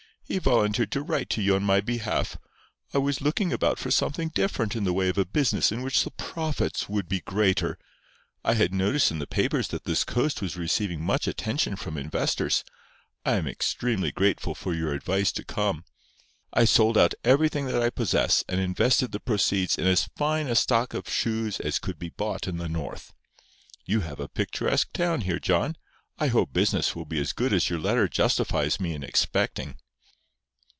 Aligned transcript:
He 0.27 0.39
volunteered 0.39 0.91
to 0.93 1.01
write 1.01 1.29
to 1.31 1.41
you 1.41 1.55
on 1.55 1.63
my 1.65 1.81
behalf. 1.81 2.37
I 2.93 2.99
was 2.99 3.19
looking 3.19 3.51
about 3.51 3.77
for 3.77 3.91
something 3.91 4.29
different 4.29 4.77
in 4.77 4.85
the 4.85 4.93
way 4.93 5.09
of 5.09 5.17
a 5.17 5.25
business 5.25 5.73
in 5.73 5.81
which 5.81 6.05
the 6.05 6.11
profits 6.11 6.87
would 6.87 7.09
be 7.09 7.19
greater. 7.19 7.77
I 8.41 8.53
had 8.53 8.73
noticed 8.73 9.11
in 9.11 9.19
the 9.19 9.27
papers 9.27 9.67
that 9.67 9.83
this 9.83 10.05
coast 10.05 10.41
was 10.41 10.55
receiving 10.55 11.03
much 11.03 11.27
attention 11.27 11.75
from 11.75 11.97
investors. 11.97 12.63
I 13.25 13.33
am 13.33 13.45
extremely 13.45 14.13
grateful 14.13 14.55
for 14.55 14.73
your 14.73 14.93
advice 14.93 15.33
to 15.33 15.43
come. 15.43 15.83
I 16.53 16.63
sold 16.63 16.97
out 16.97 17.13
everything 17.25 17.65
that 17.65 17.81
I 17.83 17.89
possess, 17.89 18.45
and 18.47 18.61
invested 18.61 19.11
the 19.11 19.19
proceeds 19.19 19.77
in 19.77 19.85
as 19.85 20.05
fine 20.15 20.47
a 20.47 20.55
stock 20.55 20.93
of 20.93 21.09
shoes 21.09 21.59
as 21.59 21.77
could 21.77 21.99
be 21.99 22.07
bought 22.07 22.47
in 22.47 22.55
the 22.55 22.69
North. 22.69 23.11
You 23.83 23.99
have 23.99 24.21
a 24.21 24.29
picturesque 24.29 24.93
town 24.93 25.21
here, 25.21 25.39
John. 25.39 25.75
I 26.19 26.27
hope 26.27 26.53
business 26.53 26.95
will 26.95 27.03
be 27.05 27.19
as 27.19 27.33
good 27.33 27.51
as 27.51 27.69
your 27.69 27.79
letter 27.79 28.07
justifies 28.07 28.79
me 28.79 28.93
in 28.93 29.03
expecting." 29.03 29.75